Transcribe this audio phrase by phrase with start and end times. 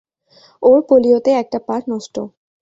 [0.63, 2.15] ওর পোলিওতে একটা পা নষ্ট।